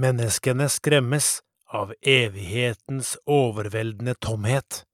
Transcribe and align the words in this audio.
Menneskene 0.00 0.68
skremmes 0.72 1.40
av 1.76 1.90
evighetens 2.00 3.18
overveldende 3.28 4.14
tomhet. 4.16 4.84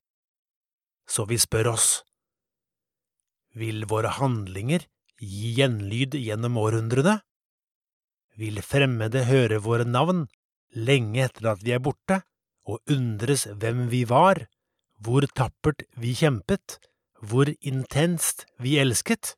Så 1.07 1.29
vi 1.31 1.39
spør 1.39 1.69
oss, 1.77 1.91
vil 3.55 3.85
våre 3.87 4.11
handlinger 4.17 4.89
gi 5.23 5.53
gjenlyd 5.61 6.17
gjennom 6.19 6.59
århundrene? 6.59 7.21
Vil 8.41 8.59
fremmede 8.67 9.23
høre 9.29 9.61
våre 9.63 9.87
navn 9.87 10.25
lenge 10.75 11.23
etter 11.29 11.53
at 11.53 11.63
vi 11.63 11.77
er 11.77 11.85
borte, 11.87 12.21
og 12.67 12.83
undres 12.91 13.47
hvem 13.47 13.87
vi 13.93 14.03
var, 14.11 14.43
hvor 14.99 15.29
tappert 15.39 15.87
vi 15.95 16.17
kjempet, 16.19 16.81
hvor 17.23 17.53
intenst 17.61 18.49
vi 18.59 18.75
elsket? 18.83 19.37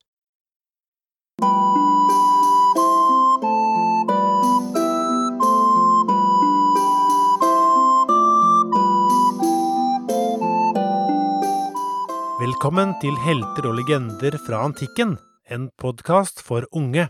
Velkommen 12.69 12.99
til 13.01 13.15
Helter 13.25 13.65
og 13.71 13.79
legender 13.79 14.35
fra 14.45 14.59
antikken, 14.67 15.15
en 15.49 15.71
podkast 15.81 16.43
for 16.45 16.67
unge. 16.77 17.07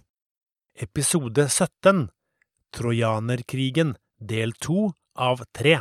Episode 0.79 1.49
17 1.51 2.05
Trojanerkrigen, 2.71 3.97
del 4.23 4.52
to 4.63 4.93
av 5.19 5.43
tre. 5.51 5.80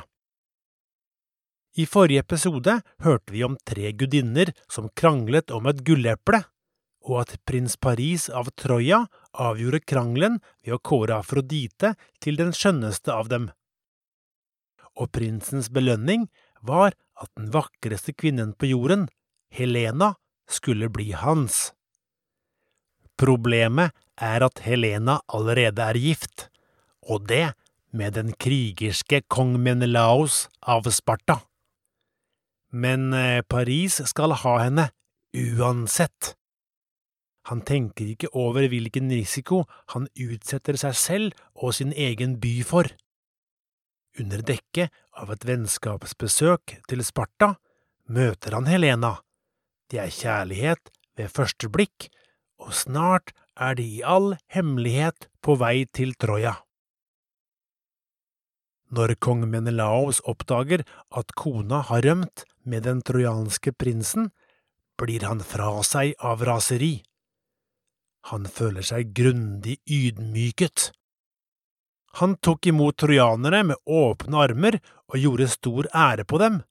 I 1.78 1.86
forrige 1.86 2.24
episode 2.26 2.80
hørte 3.06 3.36
vi 3.36 3.44
om 3.46 3.54
tre 3.70 3.92
gudinner 3.94 4.50
som 4.66 4.90
kranglet 4.98 5.54
om 5.54 5.70
et 5.70 5.84
gulleple, 5.86 6.40
og 7.06 7.22
at 7.28 7.36
prins 7.46 7.78
Paris 7.78 8.32
av 8.34 8.50
Troja 8.58 9.04
avgjorde 9.30 9.84
krangelen 9.86 10.40
ved 10.66 10.74
å 10.74 10.82
kåre 10.82 11.20
Afrodite 11.22 11.94
til 12.18 12.42
den 12.42 12.50
skjønneste 12.50 13.14
av 13.14 13.30
dem. 13.30 13.52
Og 14.98 15.14
prinsens 15.14 15.70
belønning 15.70 16.32
var 16.66 16.98
at 17.22 17.30
den 17.38 17.54
vakreste 17.54 18.18
kvinnen 18.18 18.58
på 18.58 18.74
jorden, 18.74 19.06
Helena 19.50 20.14
skulle 20.50 20.90
bli 20.90 21.12
hans. 21.12 21.72
Problemet 23.18 23.96
er 24.22 24.46
at 24.46 24.62
Helena 24.66 25.20
allerede 25.34 25.82
er 25.82 25.98
gift, 26.02 26.48
og 27.02 27.28
det 27.30 27.54
med 27.92 28.14
den 28.18 28.34
krigerske 28.38 29.24
kong 29.32 29.56
Menelaos 29.62 30.48
av 30.62 30.90
Sparta. 30.94 31.42
Men 32.72 33.14
eh, 33.14 33.42
Paris 33.48 34.02
skal 34.12 34.36
ha 34.44 34.58
henne 34.66 34.90
uansett. 35.34 36.36
Han 37.48 37.64
tenker 37.64 38.12
ikke 38.12 38.30
over 38.36 38.68
hvilken 38.68 39.10
risiko 39.14 39.64
han 39.94 40.10
utsetter 40.20 40.76
seg 40.80 40.98
selv 41.00 41.44
og 41.56 41.78
sin 41.78 41.94
egen 41.96 42.36
by 42.44 42.60
for. 42.68 42.90
Under 44.20 44.42
dekke 44.44 44.90
av 45.16 45.32
et 45.32 45.46
vennskapsbesøk 45.48 46.76
til 46.90 47.06
Sparta 47.08 47.54
møter 48.12 48.58
han 48.58 48.68
Helena, 48.68 49.16
det 49.92 50.00
er 50.04 50.14
kjærlighet 50.14 50.92
ved 51.18 51.34
første 51.34 51.70
blikk, 51.72 52.10
og 52.60 52.74
snart 52.74 53.34
er 53.56 53.78
de 53.78 53.86
i 53.98 54.04
all 54.06 54.36
hemmelighet 54.54 55.30
på 55.42 55.58
vei 55.62 55.86
til 55.86 56.14
Troja. 56.20 56.58
Når 58.88 59.18
kong 59.20 59.44
Menelaos 59.52 60.22
oppdager 60.24 60.86
at 61.12 61.34
kona 61.36 61.82
har 61.90 62.06
rømt 62.08 62.46
med 62.64 62.86
den 62.88 63.02
trojanske 63.04 63.74
prinsen, 63.76 64.30
blir 64.98 65.26
han 65.28 65.44
fra 65.44 65.74
seg 65.84 66.16
av 66.24 66.44
raseri. 66.48 67.02
Han 68.32 68.48
føler 68.48 68.86
seg 68.88 69.12
grundig 69.16 69.78
ydmyket. 69.84 70.92
Han 72.20 72.36
tok 72.42 72.68
imot 72.72 72.98
trojanerne 73.04 73.62
med 73.72 73.84
åpne 73.86 74.40
armer 74.42 74.80
og 75.12 75.20
gjorde 75.22 75.52
stor 75.52 75.88
ære 75.94 76.26
på 76.26 76.40
dem. 76.42 76.62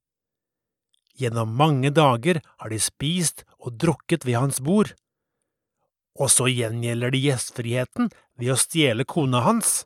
Gjennom 1.17 1.55
mange 1.57 1.91
dager 1.97 2.43
har 2.45 2.71
de 2.71 2.79
spist 2.83 3.45
og 3.57 3.79
drukket 3.81 4.27
ved 4.29 4.37
hans 4.37 4.61
bord. 4.61 4.93
Og 6.21 6.31
så 6.33 6.49
gjengjelder 6.49 7.13
de 7.13 7.23
gjestfriheten 7.25 8.11
ved 8.37 8.53
å 8.53 8.61
stjele 8.61 9.07
kona 9.09 9.43
hans. 9.47 9.85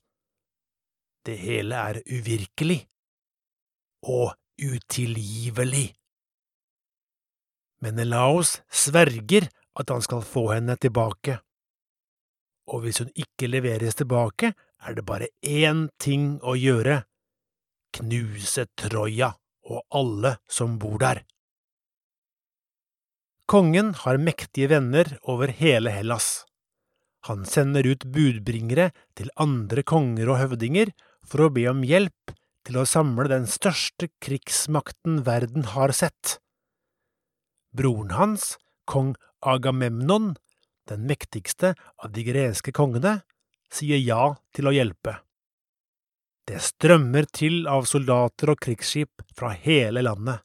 Det 1.27 1.37
hele 1.39 1.79
er 1.79 2.01
uvirkelig 2.07 2.81
og 4.07 4.35
utilgivelig. 4.61 5.91
Menelaos 7.81 8.59
sverger 8.69 9.47
at 9.79 9.93
han 9.93 10.03
skal 10.05 10.25
få 10.27 10.51
henne 10.53 10.77
tilbake, 10.81 11.39
og 12.71 12.85
hvis 12.85 13.01
hun 13.03 13.11
ikke 13.19 13.49
leveres 13.49 13.97
tilbake, 13.99 14.53
er 14.85 14.97
det 14.97 15.05
bare 15.07 15.31
én 15.43 15.89
ting 16.01 16.37
å 16.43 16.55
gjøre– 16.59 17.03
knuse 17.97 18.69
Troja 18.79 19.33
og 19.71 19.85
alle 19.95 20.37
som 20.51 20.79
bor 20.83 20.99
der. 21.01 21.23
Kongen 23.51 23.95
har 24.05 24.21
mektige 24.23 24.69
venner 24.71 25.17
over 25.27 25.51
hele 25.51 25.91
Hellas. 25.91 26.45
Han 27.27 27.43
sender 27.45 27.87
ut 27.87 28.07
budbringere 28.15 28.91
til 29.19 29.33
andre 29.37 29.83
konger 29.83 30.31
og 30.31 30.39
høvdinger 30.43 30.93
for 31.27 31.45
å 31.45 31.51
be 31.53 31.67
om 31.71 31.83
hjelp 31.85 32.35
til 32.67 32.79
å 32.81 32.87
samle 32.89 33.27
den 33.33 33.49
største 33.51 34.09
krigsmakten 34.23 35.25
verden 35.27 35.67
har 35.75 35.93
sett. 35.97 36.39
Broren 37.77 38.15
hans, 38.17 38.55
kong 38.87 39.15
Agamemnon, 39.47 40.35
den 40.91 41.07
mektigste 41.09 41.75
av 41.99 42.13
de 42.15 42.25
greske 42.27 42.75
kongene, 42.77 43.21
sier 43.71 44.01
ja 44.01 44.35
til 44.55 44.71
å 44.71 44.75
hjelpe. 44.75 45.21
Det 46.51 46.59
strømmer 46.67 47.29
til 47.31 47.69
av 47.71 47.85
soldater 47.87 48.51
og 48.51 48.59
krigsskip 48.65 49.23
fra 49.39 49.53
hele 49.55 50.03
landet. 50.03 50.41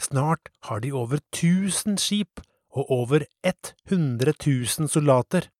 Snart 0.00 0.48
har 0.64 0.80
de 0.80 0.92
over 0.96 1.20
tusen 1.36 1.98
skip 2.00 2.40
og 2.72 2.88
over 2.94 3.26
100 3.44 4.32
000 4.32 4.88
soldater. 4.88 5.50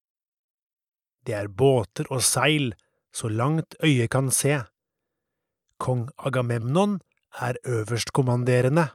Det 1.26 1.36
er 1.36 1.52
båter 1.52 2.08
og 2.08 2.24
seil 2.24 2.72
så 3.12 3.28
langt 3.28 3.76
øyet 3.84 4.08
kan 4.14 4.32
se. 4.32 4.56
Kong 5.76 6.08
Agamemnon 6.16 7.02
er 7.36 7.60
øverstkommanderende. 7.60 8.88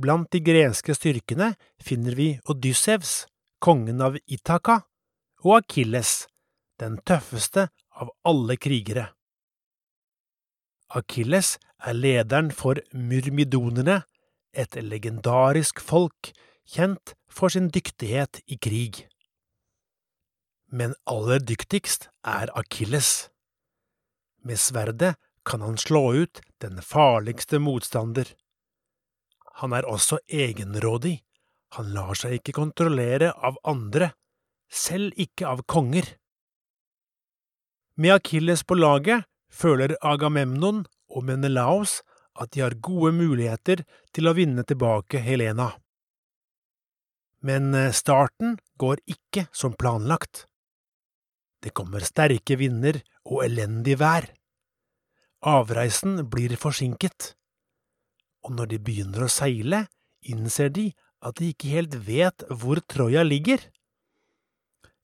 Blant 0.00 0.32
de 0.32 0.40
greske 0.40 0.96
styrkene 0.96 1.52
finner 1.84 2.16
vi 2.16 2.32
Odyssevs, 2.48 3.26
kongen 3.60 4.00
av 4.00 4.16
Itaka, 4.24 4.80
og 5.44 5.60
Akilles, 5.60 6.30
den 6.80 6.96
tøffeste 7.04 7.68
av 7.92 8.16
alle 8.24 8.56
krigere. 8.56 9.10
Akilles 10.90 11.54
er 11.86 11.94
lederen 11.94 12.50
for 12.50 12.80
myrmidonerne, 12.92 14.02
et 14.52 14.74
legendarisk 14.74 15.78
folk 15.78 16.32
kjent 16.66 17.14
for 17.30 17.52
sin 17.54 17.68
dyktighet 17.70 18.40
i 18.50 18.58
krig. 18.58 19.04
Men 20.66 20.96
aller 21.06 21.38
dyktigst 21.38 22.08
er 22.26 22.50
Akilles. 22.58 23.30
Med 24.42 24.58
sverdet 24.58 25.14
kan 25.46 25.62
han 25.62 25.78
slå 25.78 26.02
ut 26.24 26.42
den 26.58 26.82
farligste 26.82 27.62
motstander. 27.62 28.26
Han 29.62 29.72
er 29.72 29.86
også 29.86 30.18
egenrådig, 30.26 31.20
han 31.78 31.94
lar 31.94 32.18
seg 32.18 32.40
ikke 32.40 32.56
kontrollere 32.58 33.30
av 33.30 33.58
andre, 33.62 34.10
selv 34.66 35.14
ikke 35.14 35.46
av 35.46 35.62
konger. 35.70 36.16
Med 37.94 38.18
Akilles 38.18 38.64
på 38.66 38.74
laget 38.74 39.29
føler 39.50 39.96
Agamemnon 40.00 40.84
og 41.10 41.26
Menelaos 41.26 42.00
at 42.40 42.52
de 42.54 42.62
har 42.64 42.78
gode 42.80 43.12
muligheter 43.16 43.82
til 44.14 44.30
å 44.30 44.34
vinne 44.36 44.64
tilbake 44.66 45.20
Helena. 45.22 45.72
Men 47.44 47.74
eh, 47.74 47.92
starten 47.96 48.58
går 48.80 49.02
ikke 49.10 49.48
som 49.52 49.74
planlagt. 49.76 50.46
Det 51.60 51.74
kommer 51.76 52.04
sterke 52.06 52.56
vinder 52.60 53.00
og 53.26 53.44
elendig 53.44 53.98
vær. 54.00 54.28
Avreisen 55.40 56.26
blir 56.28 56.56
forsinket, 56.60 57.34
og 58.44 58.56
når 58.56 58.72
de 58.72 58.78
begynner 58.84 59.24
å 59.24 59.32
seile, 59.32 59.86
innser 60.20 60.68
de 60.72 60.90
at 61.24 61.36
de 61.40 61.50
ikke 61.52 61.72
helt 61.72 61.96
vet 62.04 62.44
hvor 62.48 62.80
Troja 62.84 63.24
ligger. 63.24 63.60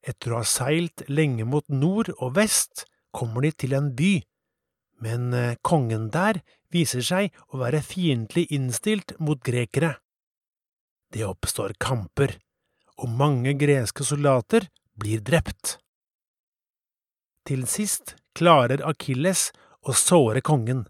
Etter 0.04 0.32
å 0.32 0.40
ha 0.40 0.48
seilt 0.48 1.04
lenge 1.08 1.44
mot 1.48 1.64
nord 1.72 2.12
og 2.16 2.36
vest, 2.36 2.84
kommer 3.16 3.44
de 3.44 3.52
til 3.64 3.76
en 3.76 3.90
by 3.96 4.20
men 5.02 5.32
eh, 5.34 5.56
kongen 5.62 6.08
der 6.14 6.40
viser 6.72 7.04
seg 7.04 7.36
å 7.52 7.60
være 7.62 7.82
fiendtlig 7.84 8.46
innstilt 8.54 9.16
mot 9.18 9.42
grekere. 9.44 9.96
Det 11.12 11.24
oppstår 11.26 11.76
kamper, 11.80 12.36
og 13.00 13.12
mange 13.12 13.54
greske 13.58 14.04
soldater 14.04 14.68
blir 14.96 15.22
drept. 15.24 15.76
Til 17.46 17.66
sist 17.70 18.16
klarer 18.36 18.82
Akilles 18.88 19.50
å 19.86 19.94
såre 19.94 20.42
kongen, 20.42 20.86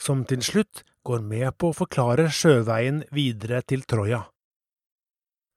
som 0.00 0.24
til 0.28 0.42
slutt 0.42 0.82
går 1.06 1.22
med 1.24 1.54
på 1.56 1.70
å 1.70 1.76
forklare 1.76 2.28
sjøveien 2.34 3.04
videre 3.14 3.62
til 3.62 3.84
Troja. 3.88 4.24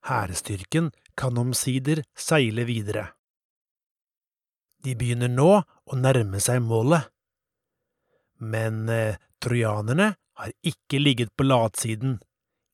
Hærstyrken 0.08 0.92
kan 1.18 1.38
omsider 1.38 2.04
seile 2.18 2.66
videre. 2.66 3.12
De 4.82 4.96
begynner 4.98 5.30
nå 5.30 5.50
å 5.62 5.98
nærme 5.98 6.40
seg 6.42 6.64
målet. 6.66 7.10
Men 8.42 8.90
eh, 8.90 9.20
trojanerne 9.42 10.16
har 10.42 10.54
ikke 10.66 11.00
ligget 11.00 11.32
på 11.38 11.46
latsiden. 11.46 12.20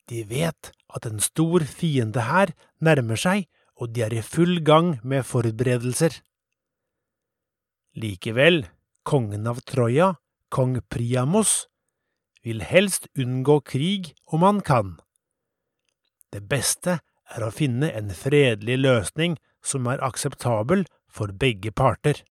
De 0.08 0.24
vet 0.24 0.72
at 0.96 1.06
en 1.06 1.20
stor 1.20 1.64
fiende 1.68 2.24
her 2.30 2.54
nærmer 2.80 3.20
seg, 3.20 3.46
og 3.76 3.92
de 3.94 4.02
er 4.06 4.16
i 4.16 4.24
full 4.24 4.62
gang 4.64 4.96
med 5.04 5.26
forberedelser. 5.28 6.16
Likevel, 7.98 8.64
kongen 9.04 9.46
av 9.50 9.60
Troja, 9.68 10.14
kong 10.50 10.78
Priamos, 10.88 11.66
vil 12.44 12.62
helst 12.64 13.08
unngå 13.18 13.60
krig 13.66 14.14
om 14.32 14.46
han 14.46 14.62
kan. 14.64 14.96
Det 16.32 16.44
beste 16.48 16.98
er 17.28 17.44
å 17.44 17.52
finne 17.52 17.90
en 17.92 18.10
fredelig 18.14 18.78
løsning 18.80 19.36
som 19.64 19.88
er 19.90 20.02
akseptabel 20.04 20.86
for 21.12 21.32
begge 21.32 21.72
parter. 21.72 22.22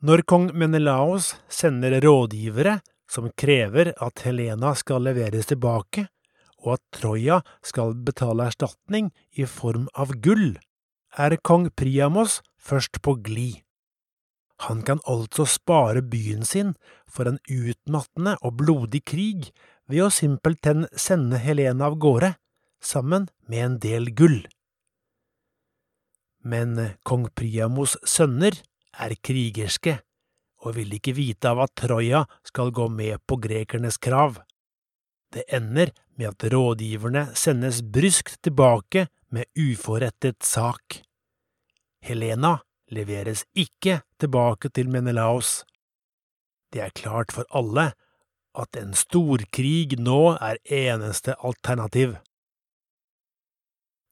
Når 0.00 0.22
kong 0.24 0.46
Menelaos 0.56 1.34
sender 1.52 1.98
rådgivere 2.00 2.78
som 3.10 3.26
krever 3.36 3.90
at 4.00 4.22
Helena 4.24 4.72
skal 4.78 5.04
leveres 5.04 5.50
tilbake, 5.50 6.06
og 6.64 6.78
at 6.78 6.82
Troja 6.96 7.40
skal 7.64 7.92
betale 8.06 8.46
erstatning 8.48 9.10
i 9.36 9.44
form 9.44 9.90
av 9.92 10.14
gull, 10.24 10.54
er 11.20 11.36
kong 11.44 11.68
Priamos 11.76 12.38
først 12.56 13.02
på 13.04 13.18
glid. 13.20 13.58
Han 14.68 14.80
kan 14.88 15.00
altså 15.08 15.44
spare 15.48 16.00
byen 16.00 16.48
sin 16.48 16.72
for 17.08 17.28
en 17.28 17.36
utmattende 17.48 18.38
og 18.40 18.56
blodig 18.60 19.02
krig 19.04 19.50
ved 19.88 20.06
å 20.06 20.12
simpelthen 20.12 20.86
sende 20.96 21.40
Helena 21.44 21.90
av 21.90 22.00
gårde, 22.00 22.34
sammen 22.80 23.28
med 23.48 23.64
en 23.66 23.78
del 23.84 24.10
gull. 24.16 24.40
Men 26.40 26.96
kong 27.04 27.28
Priamos 27.36 27.98
sønner 28.08 28.56
er 29.00 29.16
krigerske 29.24 29.98
og 30.60 30.76
vil 30.76 30.92
ikke 30.98 31.14
vite 31.16 31.50
av 31.50 31.62
at 31.64 31.74
Troja 31.78 32.24
skal 32.46 32.72
gå 32.74 32.88
med 32.92 33.22
på 33.26 33.38
grekernes 33.40 33.96
krav. 34.02 34.40
Det 35.32 35.46
ender 35.48 35.92
med 36.18 36.32
at 36.34 36.44
rådgiverne 36.52 37.30
sendes 37.38 37.80
bryskt 37.82 38.40
tilbake 38.44 39.06
med 39.32 39.48
uforrettet 39.56 40.42
sak. 40.44 41.00
Helena 42.04 42.58
leveres 42.90 43.44
ikke 43.54 44.00
tilbake 44.20 44.68
til 44.74 44.90
Menelaos. 44.90 45.62
Det 46.72 46.82
er 46.82 46.94
klart 46.94 47.32
for 47.32 47.46
alle 47.54 47.92
at 48.58 48.76
en 48.76 48.92
storkrig 48.98 49.96
nå 49.98 50.34
er 50.42 50.58
eneste 50.66 51.36
alternativ. 51.38 52.16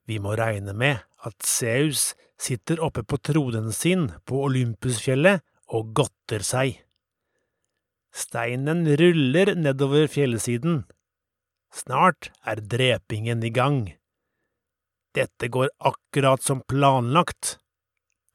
Vi 0.07 0.17
må 0.17 0.33
regne 0.39 0.73
med 0.73 1.03
at 1.25 1.43
Zeus 1.45 2.13
sitter 2.39 2.79
oppe 2.83 3.03
på 3.03 3.17
tronen 3.17 3.71
sin 3.75 4.07
på 4.27 4.43
Olympusfjellet 4.47 5.43
og 5.75 5.91
godter 5.97 6.45
seg. 6.45 6.79
Steinen 8.15 8.85
ruller 8.99 9.53
nedover 9.55 10.07
fjellsiden. 10.09 10.83
Snart 11.75 12.31
er 12.47 12.61
drepingen 12.63 13.43
i 13.45 13.51
gang. 13.53 13.83
Dette 15.13 15.49
går 15.51 15.69
akkurat 15.77 16.41
som 16.41 16.63
planlagt, 16.69 17.57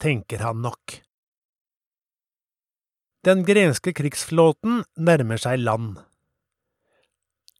tenker 0.02 0.44
han 0.44 0.62
nok. 0.62 1.00
Den 3.24 3.42
greske 3.48 3.94
krigsflåten 3.96 4.82
nærmer 5.00 5.40
seg 5.40 5.62
land. 5.62 5.96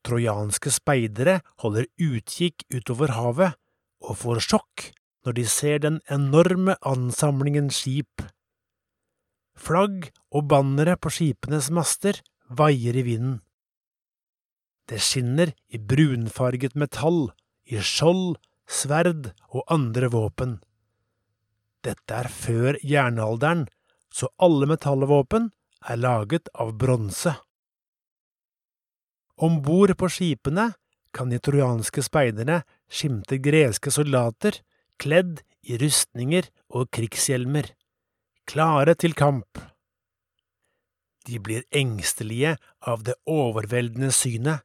Trojanske 0.04 0.68
speidere 0.74 1.38
holder 1.64 1.88
utkikk 1.96 2.66
utover 2.74 3.14
havet 3.16 3.56
og 4.04 4.18
får 4.20 4.42
sjokk 4.44 4.90
når 5.24 5.36
de 5.38 5.44
ser 5.48 5.80
den 5.80 6.00
enorme 6.12 6.76
ansamlingen 6.84 7.70
skip. 7.72 8.22
Flagg 9.56 10.10
og 10.34 10.48
bannere 10.50 10.96
på 11.00 11.12
skipenes 11.14 11.70
master 11.72 12.20
vaier 12.50 12.96
i 12.98 13.04
vinden. 13.06 13.40
Det 14.84 15.00
skinner 15.00 15.54
i 15.72 15.80
brunfarget 15.80 16.74
metall, 16.76 17.30
i 17.64 17.80
skjold, 17.80 18.36
sverd 18.68 19.30
og 19.48 19.64
andre 19.72 20.10
våpen. 20.12 20.58
Dette 21.84 22.16
er 22.16 22.28
før 22.28 22.76
jernalderen, 22.84 23.64
så 24.12 24.28
alle 24.44 24.68
metallvåpen 24.68 25.48
er 25.88 26.00
laget 26.00 26.48
av 26.60 26.74
bronse. 26.80 27.32
Om 29.40 29.58
bord 29.64 29.96
på 29.98 30.08
skipene 30.12 30.70
kan 31.14 31.32
de 31.32 31.40
trojanske 31.42 32.04
speiderne 32.04 32.60
skimte 32.90 33.40
greske 33.42 33.90
soldater 33.94 34.60
kledd 35.00 35.42
i 35.64 35.78
rustninger 35.80 36.50
og 36.74 36.90
krigshjelmer, 36.94 37.70
klare 38.48 38.94
til 38.98 39.16
kamp. 39.16 39.60
De 41.24 41.40
blir 41.40 41.64
engstelige 41.72 42.56
av 42.84 43.04
det 43.06 43.16
overveldende 43.30 44.12
synet, 44.12 44.64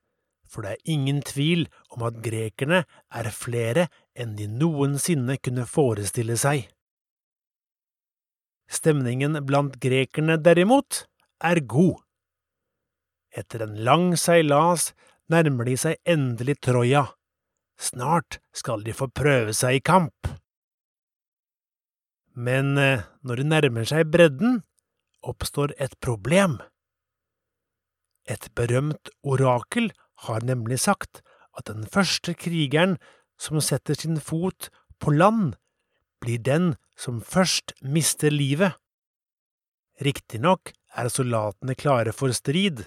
for 0.49 0.65
det 0.65 0.75
er 0.75 0.91
ingen 0.91 1.21
tvil 1.23 1.67
om 1.93 2.03
at 2.07 2.19
grekerne 2.25 2.81
er 3.15 3.31
flere 3.35 3.87
enn 4.17 4.35
de 4.35 4.49
noensinne 4.49 5.37
kunne 5.39 5.67
forestille 5.69 6.35
seg. 6.41 6.65
Stemningen 8.69 9.37
blant 9.45 9.79
grekerne, 9.81 10.37
derimot, 10.37 11.05
er 11.41 11.61
god. 11.65 12.01
Etter 13.33 13.63
en 13.65 13.77
lang 13.85 14.11
seilas 14.17 14.91
nærmer 15.29 15.69
de 15.69 15.77
seg 15.77 15.97
endelig 16.09 16.59
Troja. 16.65 17.05
Snart 17.79 18.39
skal 18.51 18.83
de 18.83 18.93
få 18.95 19.07
prøve 19.15 19.53
seg 19.55 19.79
i 19.79 19.83
kamp. 19.83 20.27
Men 22.35 22.77
eh, 22.77 23.05
når 23.23 23.39
de 23.39 23.47
nærmer 23.47 23.87
seg 23.87 24.11
bredden, 24.11 24.61
oppstår 25.23 25.73
et 25.79 25.95
problem. 26.03 26.59
Et 28.29 28.45
berømt 28.55 29.11
orakel 29.23 29.89
har 30.27 30.43
nemlig 30.45 30.81
sagt 30.83 31.23
at 31.57 31.67
den 31.71 31.87
første 31.87 32.35
krigeren 32.35 32.97
som 33.39 33.59
setter 33.63 33.95
sin 33.95 34.19
fot 34.19 34.69
på 34.99 35.15
land, 35.15 35.55
blir 36.19 36.39
den 36.43 36.73
som 36.99 37.21
først 37.23 37.73
mister 37.81 38.31
livet. 38.31 38.75
Riktignok 40.03 40.73
er 40.95 41.11
soldatene 41.11 41.75
klare 41.79 42.11
for 42.15 42.35
strid, 42.35 42.85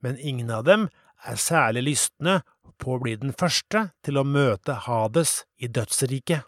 men 0.00 0.16
ingen 0.18 0.50
av 0.52 0.64
dem 0.68 0.88
er 1.28 1.40
særlig 1.40 1.84
lystne 1.86 2.40
på 2.82 2.96
å 2.96 3.02
bli 3.02 3.14
den 3.20 3.34
første 3.36 3.88
til 4.04 4.18
å 4.18 4.26
møte 4.26 4.74
Hades 4.86 5.42
i 5.56 5.68
dødsriket. 5.68 6.46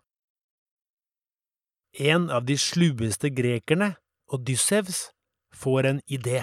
En 1.95 2.27
av 2.35 2.47
de 2.49 2.57
slueste 2.59 3.31
grekerne, 3.31 3.95
Odyssevs, 4.35 5.11
får 5.55 5.87
en 5.87 6.01
idé. 6.11 6.41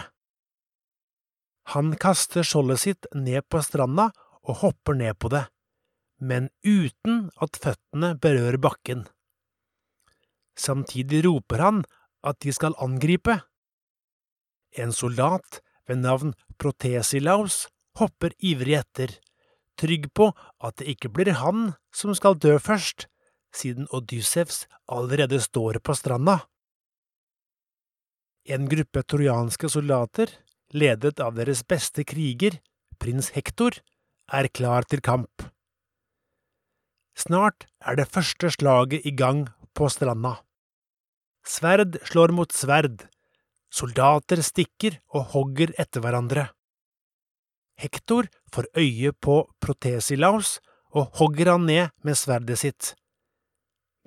Han 1.76 1.96
kaster 2.00 2.48
skjoldet 2.48 2.82
sitt 2.84 3.08
ned 3.16 3.44
på 3.52 3.60
stranda 3.64 4.10
og 4.48 4.62
hopper 4.64 4.96
ned 4.98 5.20
på 5.20 5.32
det, 5.34 5.44
men 6.24 6.50
uten 6.64 7.28
at 7.44 7.60
føttene 7.60 8.14
berører 8.22 8.62
bakken. 8.64 9.04
Samtidig 10.58 11.24
roper 11.26 11.64
han 11.64 11.84
at 12.28 12.40
de 12.46 12.54
skal 12.56 12.78
angripe. 12.82 13.42
En 14.78 14.94
soldat 14.96 15.62
ved 15.88 16.04
navn 16.06 16.34
Protesilaus 16.62 17.66
hopper 18.00 18.34
ivrig 18.40 18.78
etter, 18.80 19.18
trygg 19.82 20.12
på 20.18 20.30
at 20.62 20.78
det 20.80 20.94
ikke 20.94 21.12
blir 21.16 21.34
han 21.42 21.74
som 21.96 22.14
skal 22.18 22.38
dø 22.38 22.58
først, 22.62 23.08
siden 23.52 23.90
Odyssevs 23.92 24.66
allerede 24.88 25.42
står 25.44 25.82
på 25.84 25.96
stranda. 25.98 26.42
En 28.46 28.68
gruppe 28.70 29.04
trojanske 29.04 29.70
soldater, 29.70 30.32
ledet 30.74 31.20
av 31.22 31.36
deres 31.38 31.62
beste 31.68 32.06
kriger, 32.08 32.58
prins 33.02 33.32
Hektor, 33.36 33.82
er 34.32 34.48
klar 34.48 34.88
til 34.88 35.04
kamp. 35.04 35.44
Snart 37.18 37.68
er 37.86 38.00
det 38.00 38.08
første 38.10 38.50
slaget 38.56 39.06
i 39.06 39.12
gang 39.12 39.46
på 39.78 39.90
stranda. 39.92 40.40
Sverd 41.46 42.00
slår 42.08 42.34
mot 42.38 42.54
sverd, 42.54 43.04
soldater 43.74 44.42
stikker 44.46 45.00
og 45.14 45.34
hogger 45.36 45.74
etter 45.82 46.04
hverandre. 46.04 46.48
Hektor 47.82 48.28
får 48.54 48.68
øye 48.78 49.12
på 49.14 49.42
Protesilaus 49.64 50.60
og 50.94 51.10
hogger 51.18 51.54
han 51.56 51.66
ned 51.66 51.90
med 52.06 52.20
sverdet 52.20 52.60
sitt. 52.62 52.94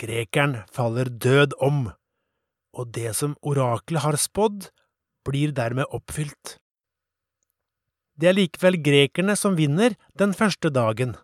Grekeren 0.00 0.60
faller 0.74 1.10
død 1.10 1.56
om, 1.62 1.88
og 2.74 2.92
det 2.94 3.14
som 3.18 3.36
oraklet 3.42 4.04
har 4.04 4.18
spådd, 4.18 4.68
blir 5.24 5.54
dermed 5.56 5.88
oppfylt. 5.94 6.58
Det 8.14 8.30
er 8.30 8.36
likevel 8.36 8.78
grekerne 8.84 9.34
som 9.38 9.56
vinner 9.58 9.96
den 10.18 10.34
første 10.36 10.70
dagen. 10.70 11.16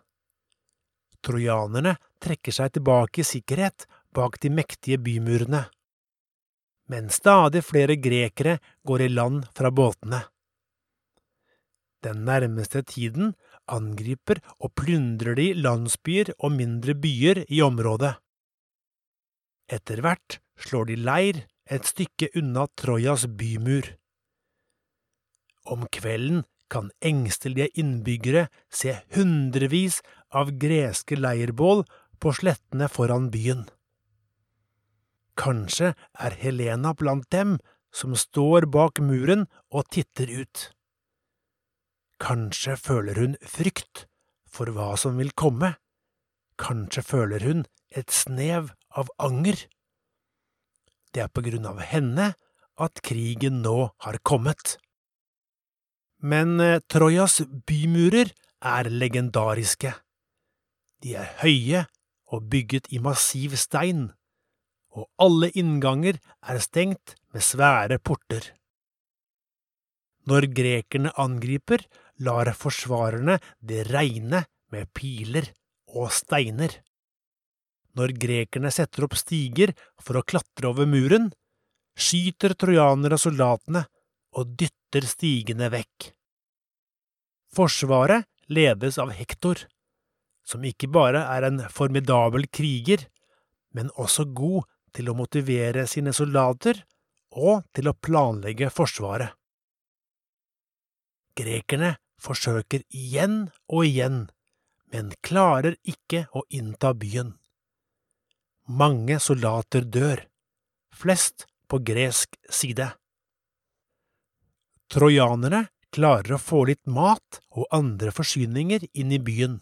Trojanerne 1.23 1.95
trekker 2.23 2.55
seg 2.55 2.73
tilbake 2.75 3.21
i 3.21 3.27
sikkerhet 3.27 3.85
bak 4.15 4.39
de 4.43 4.51
mektige 4.51 4.99
bymurene. 4.99 5.67
Men 6.91 7.07
stadig 7.13 7.61
flere 7.63 7.95
grekere 7.95 8.57
går 8.87 9.05
i 9.05 9.11
land 9.13 9.45
fra 9.55 9.71
båtene. 9.71 10.25
Den 12.01 12.23
nærmeste 12.25 12.81
tiden 12.81 13.35
angriper 13.69 14.41
og 14.59 14.73
plyndrer 14.75 15.37
de 15.37 15.51
landsbyer 15.53 16.33
og 16.39 16.55
mindre 16.55 16.95
byer 16.97 17.43
i 17.47 17.61
området. 17.61 18.15
Etter 19.71 20.01
hvert 20.03 20.39
slår 20.59 20.89
de 20.89 20.97
leir 20.99 21.43
et 21.71 21.85
stykke 21.87 22.31
unna 22.35 22.65
Trojas 22.77 23.27
bymur. 23.37 23.85
Om 25.65 25.85
kvelden 25.93 26.43
kan 26.71 26.89
engstelige 27.05 27.69
innbyggere 27.79 28.47
se 28.71 28.95
hundrevis 29.15 30.01
av 30.33 30.53
greske 30.59 31.19
leirbål 31.19 31.85
på 32.21 32.33
slettene 32.33 32.87
foran 32.91 33.29
byen. 33.33 33.65
Kanskje 35.37 35.93
er 36.19 36.35
Helena 36.41 36.93
blant 36.97 37.29
dem 37.31 37.57
som 37.93 38.15
står 38.15 38.67
bak 38.71 39.01
muren 39.03 39.47
og 39.71 39.89
titter 39.91 40.31
ut. 40.41 40.71
Kanskje 42.21 42.75
føler 42.77 43.17
hun 43.17 43.33
frykt 43.41 44.05
for 44.51 44.69
hva 44.75 44.93
som 44.99 45.17
vil 45.17 45.31
komme, 45.33 45.73
kanskje 46.61 47.03
føler 47.05 47.45
hun 47.47 47.65
et 47.97 48.13
snev 48.13 48.69
av 48.93 49.09
anger. 49.17 49.57
Det 51.11 51.25
er 51.25 51.33
på 51.33 51.43
grunn 51.43 51.65
av 51.67 51.81
henne 51.81 52.31
at 52.81 53.01
krigen 53.03 53.63
nå 53.65 53.91
har 54.05 54.21
kommet. 54.23 54.77
Men 56.21 56.59
eh, 56.61 56.79
Trojas 56.85 57.41
bymurer 57.67 58.29
er 58.61 58.91
legendariske. 58.93 59.95
De 61.01 61.17
er 61.17 61.33
høye 61.41 61.85
og 62.31 62.45
bygget 62.53 62.91
i 62.93 63.01
massiv 63.01 63.57
stein 63.57 64.11
og 64.91 65.07
alle 65.23 65.51
innganger 65.57 66.19
er 66.41 66.59
stengt 66.63 67.15
med 67.31 67.45
svære 67.45 67.99
porter. 67.99 68.43
Når 70.27 70.51
grekerne 70.53 71.13
angriper, 71.17 71.81
lar 72.25 72.51
forsvarerne 72.57 73.37
det 73.59 73.87
regne 73.89 74.45
med 74.71 74.89
piler 74.95 75.49
og 75.91 76.11
steiner. 76.15 76.77
Når 77.97 78.15
grekerne 78.15 78.71
setter 78.71 79.05
opp 79.07 79.17
stiger 79.19 79.73
for 79.99 80.19
å 80.19 80.23
klatre 80.23 80.69
over 80.69 80.87
muren, 80.87 81.31
skyter 81.97 82.55
trojanere 82.55 83.19
soldatene 83.19 83.83
og 84.39 84.53
dytter 84.59 85.07
stigene 85.07 85.67
vekk. 85.73 86.11
Forsvaret 87.51 88.29
ledes 88.51 88.97
av 89.01 89.11
Hektor, 89.11 89.65
som 90.47 90.63
ikke 90.63 90.87
bare 90.91 91.25
er 91.33 91.47
en 91.47 91.59
formidabel 91.71 92.47
kriger, 92.47 93.03
men 93.75 93.91
også 93.99 94.29
god 94.31 94.69
til 94.95 95.11
å 95.11 95.15
motivere 95.15 95.83
sine 95.87 96.13
soldater 96.15 96.79
og 97.31 97.63
til 97.75 97.91
å 97.91 97.95
planlegge 97.95 98.71
forsvaret. 98.73 99.31
Grekerne 101.35 101.95
forsøker 102.21 102.83
igjen 102.89 103.49
og 103.67 103.85
igjen, 103.87 104.25
men 104.93 105.13
klarer 105.25 105.77
ikke 105.87 106.25
å 106.35 106.43
innta 106.53 106.93
byen. 106.93 107.35
Mange 108.67 109.17
soldater 109.19 109.87
dør, 109.87 110.25
flest 110.93 111.47
på 111.71 111.81
gresk 111.87 112.37
side. 112.51 112.91
Trojanere 114.91 115.65
klarer 115.95 116.35
å 116.35 116.41
få 116.41 116.65
litt 116.69 116.83
mat 116.87 117.39
og 117.55 117.67
andre 117.75 118.13
forsyninger 118.15 118.85
inn 118.91 119.11
i 119.15 119.19
byen. 119.19 119.59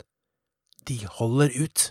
De 0.90 0.98
holder 1.20 1.54
ut. 1.54 1.86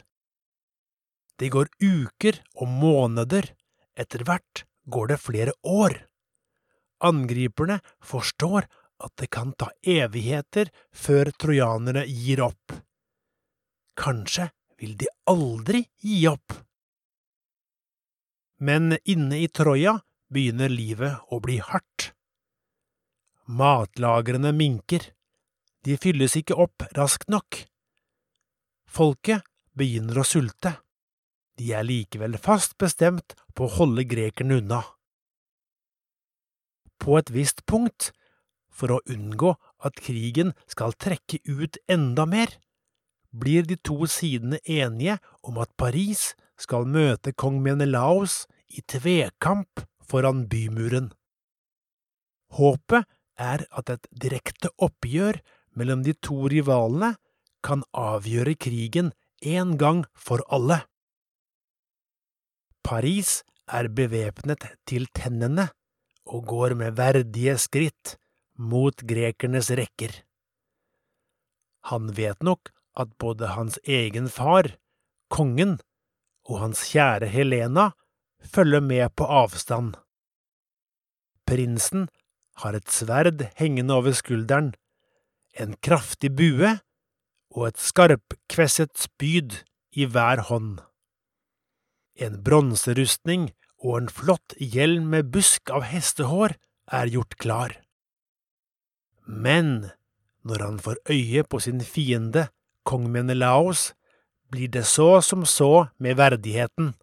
Det 1.38 1.50
går 1.54 1.70
uker 1.78 2.40
og 2.58 2.70
måneder, 2.82 3.52
etter 3.98 4.24
hvert 4.26 4.64
går 4.90 5.12
det 5.12 5.20
flere 5.22 5.54
år. 5.62 5.94
Angriperne 6.98 7.78
forstår 8.02 8.66
at 9.04 9.14
det 9.20 9.30
kan 9.34 9.52
ta 9.58 9.70
evigheter 9.86 10.70
før 10.92 11.30
trojanerne 11.38 12.04
gir 12.08 12.42
opp. 12.46 12.74
Kanskje 13.98 14.50
vil 14.78 14.96
de 14.98 15.08
aldri 15.30 15.84
gi 16.02 16.22
opp. 16.30 16.54
Men 18.58 18.96
inne 19.06 19.38
i 19.38 19.48
Troja 19.54 19.98
begynner 20.34 20.70
livet 20.70 21.30
å 21.30 21.38
bli 21.42 21.58
hardt. 21.62 22.12
Matlagrene 23.48 24.52
minker, 24.52 25.02
de 25.86 25.96
fylles 25.96 26.34
ikke 26.36 26.58
opp 26.58 26.84
raskt 26.98 27.30
nok. 27.32 27.62
Folket 28.88 29.46
begynner 29.78 30.20
å 30.20 30.26
sulte. 30.26 30.74
De 31.58 31.72
er 31.74 31.86
likevel 31.86 32.36
fast 32.38 32.76
bestemt 32.78 33.34
på 33.54 33.66
å 33.66 33.74
holde 33.78 34.04
grekerne 34.10 34.60
unna. 34.60 34.82
På 36.98 37.16
et 37.18 37.30
visst 37.34 37.64
punkt, 37.66 38.10
for 38.78 38.94
å 38.94 39.02
unngå 39.10 39.54
at 39.84 39.98
krigen 40.02 40.54
skal 40.70 40.94
trekke 40.94 41.40
ut 41.44 41.78
enda 41.90 42.26
mer, 42.30 42.52
blir 43.34 43.66
de 43.68 43.76
to 43.76 44.06
sidene 44.08 44.60
enige 44.64 45.18
om 45.42 45.58
at 45.62 45.74
Paris 45.76 46.32
skal 46.58 46.88
møte 46.88 47.34
kong 47.36 47.60
Menelaos 47.62 48.46
i 48.68 48.82
tvekamp 48.86 49.84
foran 50.08 50.46
bymuren. 50.50 51.10
Håpet 52.56 53.04
er 53.38 53.64
at 53.68 53.90
et 53.92 54.08
direkte 54.10 54.70
oppgjør 54.82 55.40
mellom 55.78 56.02
de 56.06 56.14
to 56.16 56.48
rivalene 56.50 57.14
kan 57.62 57.84
avgjøre 57.92 58.56
krigen 58.58 59.12
en 59.44 59.76
gang 59.78 60.04
for 60.16 60.42
alle. 60.48 60.80
Paris 62.82 63.42
er 63.68 63.90
bevæpnet 63.92 64.64
til 64.88 65.06
tennene 65.14 65.68
og 66.28 66.46
går 66.48 66.74
med 66.80 66.96
verdige 66.96 67.58
skritt 67.60 68.16
mot 68.58 69.04
grekernes 69.06 69.70
rekker. 69.70 70.12
Han 71.90 72.10
vet 72.14 72.42
nok 72.42 72.72
at 72.98 73.14
både 73.22 73.54
hans 73.54 73.78
egen 73.86 74.28
far, 74.28 74.74
kongen, 75.30 75.78
og 76.48 76.60
hans 76.64 76.82
kjære 76.90 77.28
Helena 77.30 77.92
følger 78.42 78.82
med 78.82 79.14
på 79.16 79.24
avstand. 79.24 79.94
Prinsen 81.48 82.08
har 82.62 82.74
et 82.74 82.90
sverd 82.90 83.46
hengende 83.60 83.94
over 83.94 84.16
skulderen, 84.16 84.74
en 85.54 85.76
kraftig 85.82 86.34
bue 86.36 86.74
og 87.54 87.70
et 87.70 87.80
skarpkvesset 87.80 88.98
spyd 88.98 89.62
i 89.96 90.08
hver 90.10 90.44
hånd 90.50 90.78
en 92.18 92.38
bronserustning 92.44 93.50
og 93.78 94.00
en 94.00 94.08
flott 94.10 94.56
hjelm 94.58 95.10
med 95.14 95.30
busk 95.34 95.70
av 95.74 95.86
hestehår 95.88 96.56
er 96.98 97.12
gjort 97.12 97.36
klar. 97.38 97.76
Men 99.28 99.90
når 100.48 100.64
han 100.64 100.78
får 100.80 101.02
øye 101.12 101.44
på 101.44 101.60
sin 101.60 101.82
fiende, 101.84 102.48
kong 102.88 103.10
Menelaos, 103.12 103.92
blir 104.48 104.72
det 104.72 104.86
så 104.88 105.20
som 105.20 105.44
så 105.44 105.88
med 106.00 106.16
verdigheten. 106.16 106.94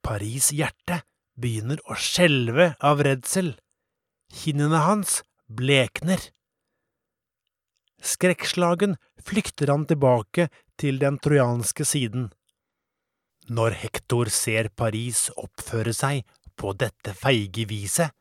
Paris' 0.00 0.54
hjerte 0.56 1.02
begynner 1.36 1.82
å 1.84 1.98
skjelve 2.00 2.70
av 2.80 3.04
redsel, 3.04 3.52
kinnene 4.32 4.80
hans 4.86 5.20
blekner. 5.46 6.22
Skrekkslagen 8.00 8.96
flykter 9.20 9.68
han 9.74 9.84
tilbake 9.90 10.48
til 10.80 11.00
den 11.02 11.20
trojanske 11.20 11.84
siden. 11.84 12.30
Når 13.52 13.76
Hektor 13.82 14.32
ser 14.32 14.70
Paris 14.72 15.26
oppføre 15.36 15.92
seg 15.92 16.24
på 16.56 16.72
dette 16.72 17.12
feige 17.18 17.66
viset, 17.68 18.14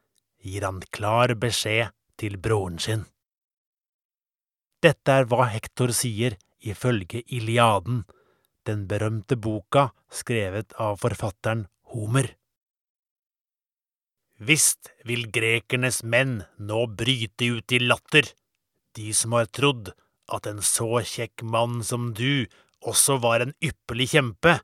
gir 0.44 0.67
han 0.67 0.84
klar 0.91 1.32
beskjed 1.39 1.94
til 2.19 2.38
broren 2.41 2.79
sin. 2.81 3.05
Dette 4.84 5.12
er 5.12 5.27
hva 5.29 5.48
Hektor 5.50 5.93
sier 5.95 6.38
ifølge 6.62 7.24
Iliaden, 7.38 8.03
den 8.65 8.86
berømte 8.89 9.38
boka 9.38 9.89
skrevet 10.10 10.74
av 10.81 11.00
forfatteren 11.01 11.65
Homer. 11.93 12.31
Visst 14.36 14.91
vil 15.07 15.29
grekernes 15.31 16.01
menn 16.03 16.41
nå 16.60 16.86
bryte 17.00 17.50
ut 17.55 17.72
i 17.72 17.79
latter, 17.79 18.27
de 18.98 19.13
som 19.13 19.36
har 19.38 19.48
trodd 19.48 19.93
at 20.36 20.48
en 20.50 20.62
så 20.65 21.01
kjekk 21.05 21.45
mann 21.45 21.81
som 21.84 22.12
du 22.17 22.48
også 22.86 23.19
var 23.24 23.45
en 23.45 23.53
ypperlig 23.63 24.12
kjempe 24.15 24.60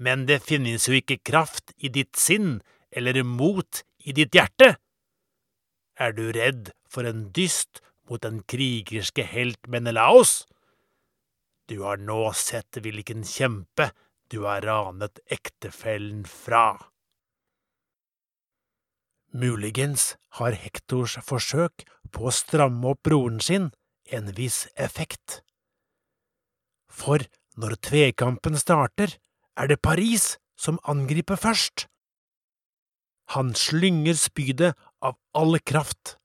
men 0.00 0.24
det 0.28 0.40
finnes 0.42 0.86
jo 0.88 0.96
ikke 0.96 1.20
kraft 1.28 1.74
i 1.76 1.90
ditt 1.92 2.16
sinn 2.16 2.60
eller 2.90 3.20
mot 3.22 3.82
i 4.08 4.14
ditt 4.16 4.34
hjerte. 4.34 4.74
Er 6.00 6.14
du 6.16 6.30
redd 6.32 6.72
for 6.88 7.04
en 7.04 7.26
dyst 7.36 7.82
mot 8.08 8.22
den 8.24 8.40
krigerske 8.48 9.26
helt 9.28 9.68
Menelaos? 9.68 10.46
Du 11.68 11.82
har 11.84 12.00
nå 12.00 12.22
sett 12.34 12.80
hvilken 12.80 13.20
kjempe 13.28 13.90
du 14.32 14.46
har 14.46 14.64
ranet 14.64 15.20
ektefellen 15.28 16.24
fra. 16.24 16.78
Muligens 19.30 20.16
har 20.40 20.56
Hektors 20.58 21.18
forsøk 21.22 21.84
på 22.10 22.26
å 22.26 22.34
stramme 22.34 22.94
opp 22.94 23.04
broren 23.06 23.38
sin 23.44 23.68
en 24.10 24.32
viss 24.34 24.64
effekt. 24.74 25.42
For 26.90 27.22
når 27.60 27.76
tvekampen 27.86 28.58
starter, 28.58 29.14
er 29.54 29.70
det 29.70 29.82
Paris 29.84 30.38
som 30.58 30.80
angriper 30.88 31.38
først. 31.38 31.86
Han 33.36 33.52
slynger 33.54 34.18
spydet 34.18 34.74
av 35.02 35.16
all 35.36 35.58
kraft, 35.60 36.16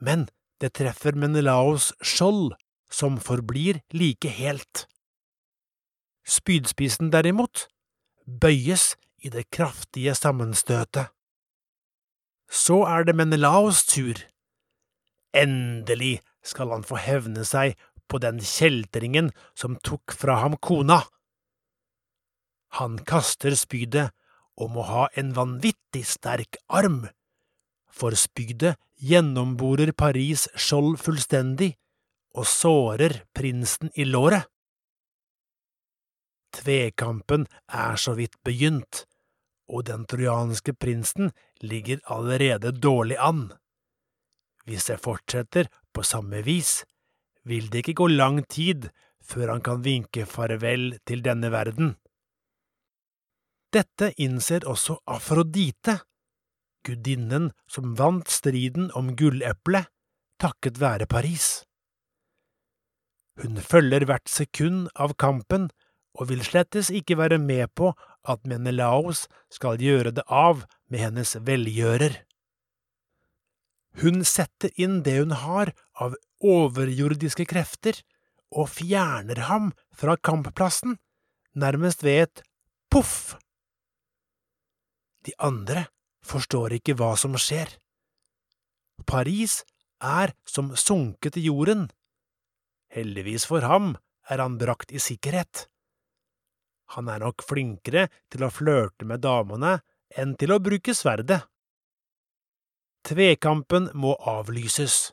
men 0.00 0.28
det 0.60 0.74
treffer 0.76 1.16
Menelaos 1.16 1.90
skjold, 2.04 2.54
som 2.90 3.20
forblir 3.22 3.80
like 3.94 4.28
helt. 4.34 4.86
Spydspissen 6.26 7.12
derimot 7.14 7.68
bøyes 8.26 8.96
i 9.22 9.30
det 9.30 9.46
kraftige 9.54 10.14
sammenstøtet. 10.18 11.12
Så 12.50 12.82
er 12.88 13.06
det 13.06 13.14
Menelaos 13.14 13.84
tur. 13.86 14.18
Endelig 15.36 16.18
skal 16.42 16.72
han 16.74 16.84
få 16.86 16.98
hevne 16.98 17.44
seg 17.46 17.78
på 18.10 18.18
den 18.18 18.40
kjeltringen 18.42 19.30
som 19.54 19.78
tok 19.86 20.16
fra 20.18 20.40
ham 20.42 20.56
kona. 20.58 21.04
Han 22.78 22.98
kaster 23.06 23.54
spydet 23.58 24.10
og 24.60 24.74
må 24.74 24.84
ha 24.86 25.06
en 25.18 25.32
vanvittig 25.36 26.02
sterk 26.06 26.58
arm, 26.68 27.06
for 27.90 28.16
spydet 28.18 28.78
gjennomborer 29.00 29.92
Paris' 29.92 30.48
skjold 30.54 30.98
fullstendig 31.00 31.74
og 32.36 32.46
sårer 32.46 33.22
prinsen 33.34 33.90
i 33.94 34.06
låret. 34.06 34.46
Tvekampen 36.54 37.46
er 37.66 37.96
så 37.96 38.16
vidt 38.18 38.36
begynt, 38.46 39.04
og 39.70 39.86
den 39.86 40.04
trojanske 40.10 40.74
prinsen 40.74 41.30
ligger 41.62 42.02
allerede 42.10 42.72
dårlig 42.74 43.18
an. 43.22 43.52
Hvis 44.66 44.90
det 44.90 44.98
fortsetter 45.02 45.70
på 45.94 46.02
samme 46.02 46.42
vis, 46.46 46.82
vil 47.46 47.70
det 47.70 47.84
ikke 47.84 48.00
gå 48.02 48.08
lang 48.12 48.42
tid 48.50 48.90
før 49.22 49.54
han 49.54 49.62
kan 49.64 49.82
vinke 49.84 50.26
farvel 50.26 50.98
til 51.06 51.22
denne 51.24 51.52
verden. 51.54 51.94
Dette 53.70 54.10
innser 54.18 54.66
også 54.66 54.98
Afrodite, 55.06 56.00
gudinnen 56.86 57.50
som 57.70 57.94
vant 57.98 58.28
striden 58.30 58.90
om 58.96 59.14
gulleplet 59.16 59.90
takket 60.40 60.80
være 60.80 61.06
Paris. 61.10 61.62
Hun 63.40 63.60
følger 63.60 64.04
hvert 64.08 64.28
sekund 64.28 64.88
av 64.96 65.14
kampen 65.20 65.68
og 66.18 66.30
vil 66.32 66.42
slettes 66.44 66.90
ikke 66.92 67.16
være 67.20 67.38
med 67.40 67.70
på 67.78 67.92
at 68.28 68.42
Menelaos 68.48 69.26
skal 69.52 69.80
gjøre 69.80 70.12
det 70.16 70.26
av 70.26 70.64
med 70.90 71.04
hennes 71.04 71.36
velgjører. 71.46 72.18
Hun 74.00 74.24
setter 74.26 74.70
inn 74.78 75.00
det 75.06 75.16
hun 75.18 75.34
har 75.34 75.72
av 75.98 76.16
overjordiske 76.40 77.46
krefter, 77.50 77.96
og 78.50 78.70
fjerner 78.72 79.44
ham 79.46 79.70
fra 79.94 80.16
kampplassen, 80.18 80.96
nærmest 81.54 82.02
ved 82.02 82.24
et 82.24 82.42
poff. 82.90 83.36
De 85.26 85.34
andre 85.38 85.86
forstår 86.30 86.78
ikke 86.78 86.96
hva 86.98 87.12
som 87.18 87.36
skjer. 87.38 87.72
Paris 89.06 89.60
er 90.00 90.34
som 90.48 90.72
sunket 90.76 91.36
i 91.40 91.46
jorden. 91.48 91.88
Heldigvis 92.94 93.46
for 93.50 93.64
ham 93.66 93.94
er 94.30 94.42
han 94.42 94.58
brakt 94.60 94.92
i 94.92 95.02
sikkerhet. 95.02 95.66
Han 96.96 97.08
er 97.08 97.22
nok 97.22 97.44
flinkere 97.46 98.08
til 98.32 98.44
å 98.44 98.50
flørte 98.50 99.06
med 99.06 99.22
damene 99.22 99.78
enn 100.18 100.34
til 100.38 100.54
å 100.54 100.62
bruke 100.62 100.94
sverdet. 100.96 101.38
Tvekampen 103.06 103.88
må 103.94 104.16
avlyses. 104.28 105.12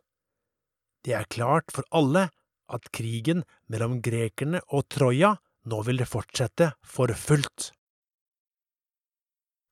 Det 1.06 1.14
er 1.16 1.30
klart 1.32 1.72
for 1.72 1.88
alle 1.96 2.28
at 2.74 2.90
krigen 2.92 3.46
mellom 3.72 4.02
grekerne 4.04 4.64
og 4.74 4.90
Troja 4.92 5.36
nå 5.70 5.82
vil 5.88 6.04
fortsette 6.08 6.74
for 6.84 7.14
fullt. 7.16 7.72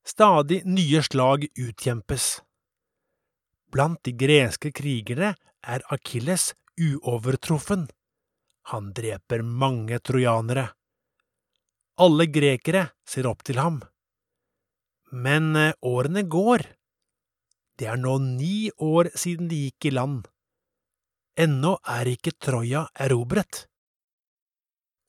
Stadig 0.05 0.61
nye 0.65 1.01
slag 1.03 1.47
utkjempes. 1.57 2.41
Blant 3.73 4.03
de 4.05 4.11
greske 4.13 4.69
krigere 4.71 5.31
er 5.65 5.85
Akilles 5.89 6.51
uovertruffen. 6.77 7.87
Han 8.69 8.91
dreper 8.93 9.41
mange 9.41 9.97
trojanere. 10.05 10.67
Alle 11.97 12.27
grekere 12.29 12.83
ser 13.07 13.25
opp 13.25 13.41
til 13.47 13.57
ham. 13.57 13.79
Men 15.09 15.55
eh, 15.55 15.73
årene 15.81 16.25
går. 16.29 16.65
Det 17.79 17.87
er 17.89 17.97
nå 17.97 18.17
ni 18.21 18.69
år 18.77 19.09
siden 19.17 19.49
de 19.49 19.63
gikk 19.65 19.89
i 19.89 19.93
land. 19.95 20.27
Ennå 21.35 21.75
er 21.97 22.11
ikke 22.13 22.35
Troja 22.39 22.85
erobret. 22.93 23.65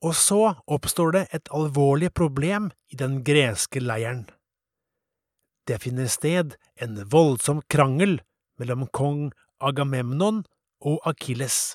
Og 0.03 0.17
så 0.17 0.41
oppstår 0.67 1.13
det 1.19 1.25
et 1.37 1.53
alvorlig 1.55 2.11
problem 2.15 2.71
i 2.93 2.99
den 2.99 3.21
greske 3.27 3.85
leiren. 3.85 4.25
Det 5.67 5.81
finner 5.83 6.07
sted 6.11 6.55
en 6.79 7.01
voldsom 7.11 7.63
krangel 7.73 8.21
mellom 8.61 8.87
kong 8.95 9.33
Agamemnon 9.59 10.45
og 10.87 11.01
Akilles. 11.09 11.75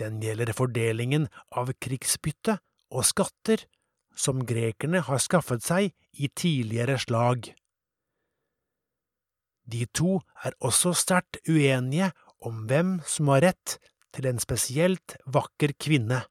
Den 0.00 0.20
gjelder 0.24 0.52
fordelingen 0.56 1.28
av 1.56 1.72
krigsbytte 1.80 2.58
og 2.90 3.06
skatter 3.08 3.64
som 4.16 4.42
grekerne 4.48 5.02
har 5.06 5.22
skaffet 5.22 5.64
seg 5.64 5.92
i 6.12 6.28
tidligere 6.28 6.98
slag. 7.00 7.52
De 9.70 9.86
to 9.94 10.18
er 10.44 10.56
også 10.66 10.92
sterkt 10.98 11.38
uenige 11.48 12.10
om 12.44 12.64
hvem 12.68 12.98
som 13.06 13.30
har 13.32 13.44
rett 13.46 13.76
til 14.16 14.26
en 14.26 14.40
spesielt 14.42 15.16
vakker 15.30 15.76
kvinne. 15.78 16.24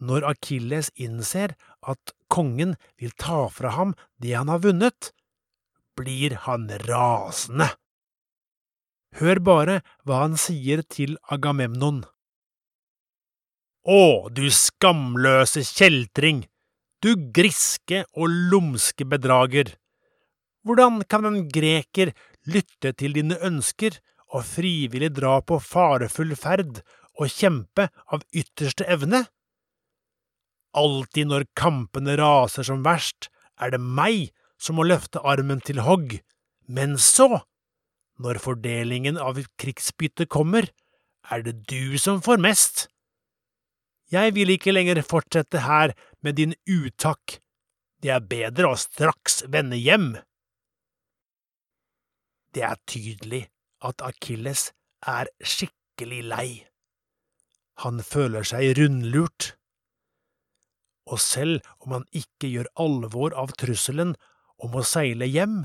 Når 0.00 0.26
Akilles 0.30 0.90
innser 0.96 1.54
at 1.86 2.12
kongen 2.32 2.76
vil 3.00 3.12
ta 3.16 3.46
fra 3.52 3.72
ham 3.76 3.94
det 4.20 4.34
han 4.36 4.52
har 4.52 4.62
vunnet, 4.64 5.12
blir 5.96 6.36
han 6.46 6.68
rasende. 6.86 7.70
Hør 9.18 9.40
bare 9.42 9.80
hva 10.06 10.22
han 10.22 10.36
sier 10.38 10.84
til 10.86 11.16
Agamemnon. 11.34 12.04
Å, 13.80 14.28
du 14.28 14.46
skamløse 14.52 15.64
kjeltring, 15.66 16.44
du 17.00 17.14
griske 17.34 18.04
og 18.12 18.28
lumske 18.52 19.06
bedrager! 19.08 19.74
Hvordan 20.60 21.00
kan 21.08 21.24
en 21.24 21.46
greker 21.48 22.12
lytte 22.44 22.92
til 23.00 23.16
dine 23.16 23.38
ønsker 23.40 23.96
og 24.30 24.44
frivillig 24.44 25.08
dra 25.16 25.38
på 25.40 25.56
farefull 25.64 26.36
ferd 26.36 26.82
og 27.16 27.32
kjempe 27.32 27.88
av 28.12 28.22
ytterste 28.36 28.84
evne? 28.84 29.24
Alltid 30.76 31.30
når 31.30 31.48
kampene 31.58 32.14
raser 32.20 32.66
som 32.66 32.84
verst, 32.86 33.28
er 33.60 33.74
det 33.74 33.80
meg 33.80 34.30
som 34.60 34.78
må 34.78 34.86
løfte 34.86 35.22
armen 35.26 35.62
til 35.64 35.82
hogg, 35.84 36.20
men 36.70 36.96
så, 37.00 37.42
når 38.20 38.40
fordelingen 38.44 39.18
av 39.18 39.40
krigsbyttet 39.60 40.30
kommer, 40.30 40.68
er 41.30 41.44
det 41.46 41.66
du 41.70 41.98
som 41.98 42.20
får 42.22 42.40
mest. 42.42 42.86
Jeg 44.10 44.34
vil 44.34 44.50
ikke 44.54 44.74
lenger 44.74 45.02
fortsette 45.06 45.62
her 45.66 45.94
med 46.22 46.38
din 46.38 46.54
utakk, 46.66 47.38
det 48.02 48.10
er 48.14 48.24
bedre 48.24 48.72
å 48.72 48.78
straks 48.80 49.42
vende 49.52 49.78
hjem. 49.78 50.14
Det 52.54 52.64
er 52.66 52.80
tydelig 52.88 53.44
at 53.86 54.02
Akilles 54.02 54.70
er 55.06 55.30
skikkelig 55.44 56.22
lei. 56.32 56.48
Han 57.84 58.00
føler 58.04 58.44
seg 58.44 58.74
rundlurt. 58.80 59.54
Og 61.10 61.20
selv 61.22 61.66
om 61.82 61.96
han 61.98 62.06
ikke 62.14 62.50
gjør 62.52 62.70
alvor 62.78 63.34
av 63.38 63.52
trusselen 63.58 64.14
om 64.62 64.76
å 64.78 64.86
seile 64.86 65.26
hjem, 65.26 65.64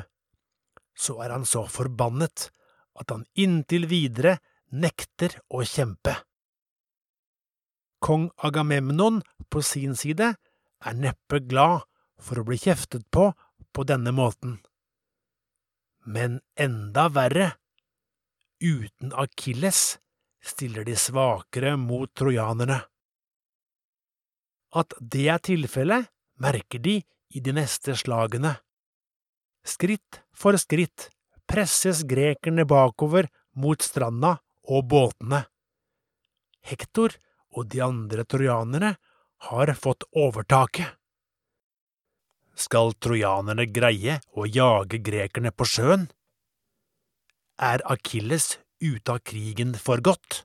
så 0.96 1.20
er 1.24 1.34
han 1.36 1.46
så 1.46 1.66
forbannet 1.70 2.50
at 2.96 3.12
han 3.12 3.26
inntil 3.36 3.88
videre 3.92 4.38
nekter 4.72 5.36
å 5.54 5.64
kjempe. 5.68 6.16
Kong 8.06 8.30
Agamemnon 8.46 9.22
på 9.52 9.62
sin 9.66 9.96
side 10.00 10.36
er 10.36 10.98
neppe 10.98 11.42
glad 11.44 11.86
for 12.22 12.40
å 12.40 12.48
bli 12.48 12.58
kjeftet 12.62 13.06
på 13.12 13.32
på 13.76 13.84
denne 13.84 14.14
måten. 14.16 14.60
Men 16.06 16.40
enda 16.56 17.08
verre, 17.10 17.56
uten 18.62 19.12
Akilles 19.18 19.98
stiller 20.46 20.86
de 20.86 20.96
svakere 20.96 21.74
mot 21.82 22.12
trojanerne. 22.14 22.84
At 24.76 24.94
det 25.00 25.28
er 25.32 25.40
tilfellet, 25.40 26.10
merker 26.44 26.82
de 26.84 27.00
i 27.36 27.42
de 27.42 27.54
neste 27.56 27.96
slagene. 27.98 28.58
Skritt 29.66 30.22
for 30.36 30.58
skritt 30.62 31.10
presses 31.50 32.04
grekerne 32.08 32.66
bakover 32.68 33.30
mot 33.56 33.82
stranda 33.82 34.36
og 34.68 34.88
båtene. 34.92 35.46
Hektor 36.66 37.16
og 37.56 37.70
de 37.72 37.82
andre 37.86 38.26
trojanerne 38.28 38.96
har 39.50 39.74
fått 39.80 40.06
overtaket. 40.12 40.90
Skal 42.56 42.96
trojanerne 43.04 43.68
greie 43.68 44.20
å 44.32 44.46
jage 44.48 45.02
grekerne 45.04 45.52
på 45.52 45.68
sjøen? 45.68 46.08
Er 47.60 47.84
Akilles 47.92 48.56
ute 48.84 49.12
av 49.12 49.22
krigen 49.28 49.76
for 49.80 50.02
godt? 50.04 50.44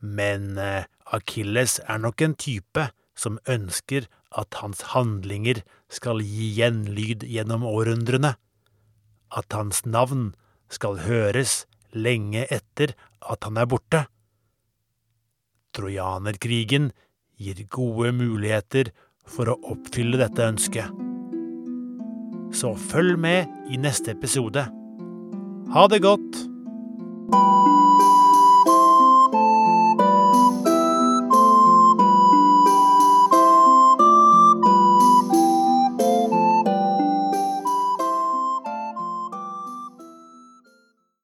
Men 0.00 0.56
eh, 0.58 0.88
Akilles 1.10 1.78
er 1.88 1.98
nok 2.02 2.22
en 2.22 2.36
type 2.38 2.86
som 3.18 3.38
ønsker 3.50 4.06
at 4.38 4.60
hans 4.62 4.84
handlinger 4.92 5.62
skal 5.90 6.22
gi 6.22 6.52
gjenlyd 6.54 7.26
gjennom 7.26 7.66
århundrene, 7.66 8.36
at 9.34 9.56
hans 9.56 9.82
navn 9.84 10.30
skal 10.70 11.02
høres 11.02 11.64
lenge 11.90 12.46
etter 12.54 12.94
at 13.20 13.42
han 13.46 13.58
er 13.58 13.68
borte. 13.70 14.04
Trojanerkrigen 15.74 16.90
gir 17.40 17.62
gode 17.70 18.12
muligheter 18.14 18.92
for 19.26 19.50
å 19.50 19.58
oppfylle 19.74 20.20
dette 20.20 20.46
ønsket. 20.46 20.90
Så 22.54 22.74
følg 22.90 23.18
med 23.18 23.70
i 23.70 23.78
neste 23.78 24.14
episode. 24.14 24.66
Ha 25.74 25.86
det 25.90 26.02
godt! 26.02 26.40